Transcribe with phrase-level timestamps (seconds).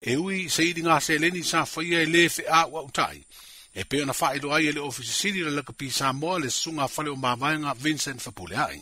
[0.00, 3.18] e ui se iri ngā se leni sa whaia e le fe a ua utai.
[3.78, 6.86] E peo na whaero ai e le ofisi siri la lakapi sa moa le sunga
[6.96, 8.78] whale o mamaenga Vincent Fapule ai.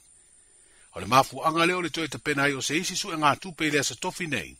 [0.94, 3.32] O le mafu anga leo le toi tapena ai o se isi su e ngā
[3.40, 4.56] tupe i lea sa tofi nei.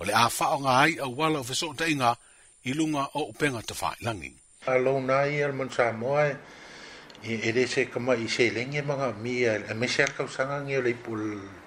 [0.00, 2.16] O le a whao ngā ai a wala o fesok ta inga
[2.64, 4.32] i lunga o upenga ta whae langi.
[4.66, 6.36] A lo nā i alman sa moa e
[7.48, 10.02] e le se kama i se lengi e mga mi e, e a me se
[10.04, 11.12] akau sanga ngi o le ipu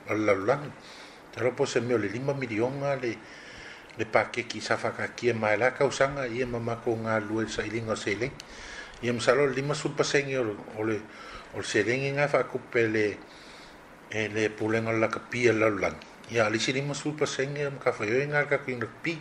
[0.09, 0.71] al lalang.
[1.31, 3.11] Tara po se me o le lima milionga le
[3.97, 7.95] le pakeki sa fakakia mai la kausanga i e mama ko nga lue sa ilinga
[7.95, 8.31] seile
[9.01, 10.43] i am salo lima sul paseng yo
[10.75, 10.99] ole
[11.55, 13.15] ol seleng nga fa kupele
[14.11, 15.95] e le pulenga la kapia la lang
[16.27, 19.15] ya ali si lima sul paseng am ka fayo nga ka kin le pi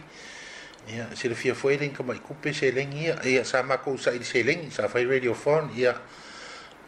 [0.90, 4.10] ya si le fia foeling ka mai kupe seleng ya ya sa ma ko sa
[4.10, 5.94] il seleng sa fa radio phone ya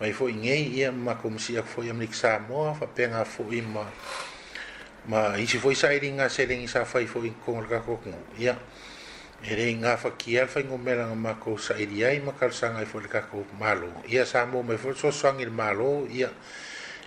[0.02, 3.46] mai fo ngei ya ma ko si ak fo yam liksa mo fa penga fo
[3.46, 3.86] imma
[5.08, 8.58] ma isi foi saire nga se lengi sa fai foi kong ka ko ko ya
[9.46, 12.82] ere nga fa ki al fa ngo mera ma ko saire ai ma kal sanga
[12.82, 16.32] e foi ka ko malo ya sa mo me foi so sang il malo ya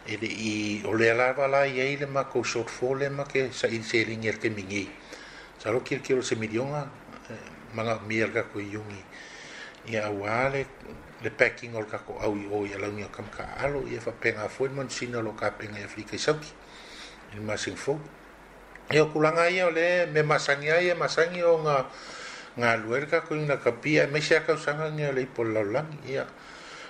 [0.08, 3.68] ele i ole la bala i ile ma ko so fo le ma ke sa
[3.68, 4.88] in se lengi er ke mingi
[5.60, 6.88] sa ro kir kiro se milionga
[7.28, 7.36] e,
[7.76, 9.04] ma na mier ka ko yungi
[9.92, 10.66] ya wale
[11.20, 12.32] le packing or ka ko au
[12.64, 15.52] o ya la ngi kam ka alo ye fa pena foi mon sino lo ka
[15.60, 16.40] pena ya flika sa
[17.34, 17.98] ni masing fo
[18.90, 21.86] e o kulanga ia le me masangi ai e masangi o nga
[22.58, 25.90] nga luerka ko ina kapia me sia ka e usanga ni le pol la lang
[26.10, 26.26] ia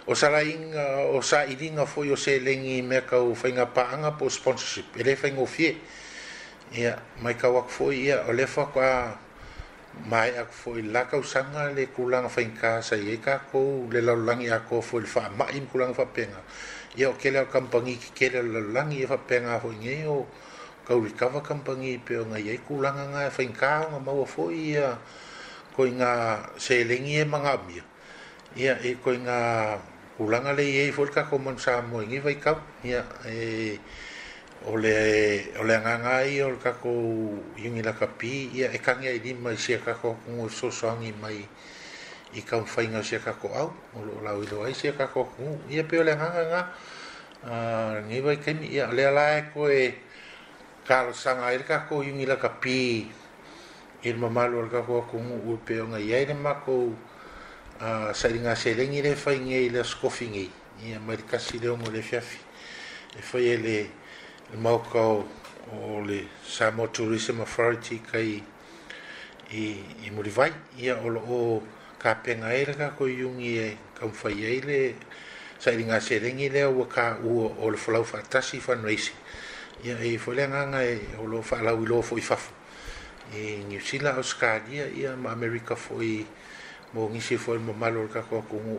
[0.07, 0.71] o sala ing
[1.11, 4.95] o sa iringa fo yo se lengi me ka u fainga pa anga po sponsorship
[4.95, 5.75] e le fainga fie
[6.71, 9.19] ia mai ka wak fo ia o le fa kwa
[9.97, 14.13] mai aku foi la kausanga le kulang fa in casa e ka ko le la
[14.15, 16.41] lang ia ko foi fa mai in kulang fa penga
[16.95, 20.27] ye o kele kampangi ki kele la lang ia e fa penga ho nge o
[20.87, 24.49] ka u kava kampangi pe o ye kulang nga fa in ka nga ma fo
[24.51, 24.97] ia
[25.75, 26.13] ko nga
[26.57, 27.81] se le ngi e manga mi
[28.63, 29.37] ia e ko nga
[30.17, 32.51] kulang e le ia foi ka ko mon sa mo nge fa ka
[32.85, 33.37] ia e
[34.67, 36.91] ole ole ngangai ol kako
[37.55, 40.19] yungi la kapi ia e kangi ai ma se ka ko
[40.51, 41.39] so sangi mai
[42.35, 46.03] i ka fainga se ko au o la wilo ai se ko ku ia pe
[46.03, 46.61] ole nganga nga
[48.03, 49.95] ngi vai ken ia ole la ko e
[50.83, 53.07] kal sanga i kako yungi la kapi
[54.03, 56.19] il mamalu ol ko ku u pe nga ia
[56.67, 56.91] ko
[57.79, 60.51] a sa ringa se lengi le fainga ile skofingi
[60.83, 62.39] ia mai si le mo le fiafi
[63.15, 63.87] e foi ele
[64.53, 65.25] e mauka o,
[65.73, 68.41] o le Samoa Tourism Authority kai
[69.53, 69.63] i,
[70.05, 70.49] i Murivai,
[70.81, 71.21] ia o lo
[72.01, 73.67] ka penga eraka ko yungi e
[73.99, 74.95] kamwhai eile,
[75.59, 79.17] sa iringa se rengi leo wa ka ua o le wholau whaatasi fundraising.
[79.85, 82.53] Ia e wholea nganga e o lo whaalau i lo fo i fafu.
[83.37, 86.25] I New Zealand, Australia, ia ma Amerika fo i
[86.93, 88.73] mo ngisi fo i mo malo rika ko